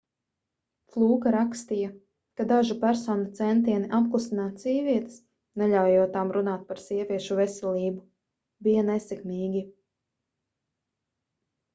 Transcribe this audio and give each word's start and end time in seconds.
flūka 0.93 1.31
rakstīja 1.33 1.89
ka 2.39 2.45
dažu 2.51 2.77
personu 2.85 3.27
centieni 3.39 3.89
apklusināt 3.97 4.63
sievietes 4.65 5.19
neļaujot 5.63 6.13
tām 6.17 6.33
runāt 6.39 6.65
par 6.71 6.81
sieviešu 6.87 7.39
veselību 7.43 8.03
bija 8.69 8.89
nesekmīgi 8.91 9.65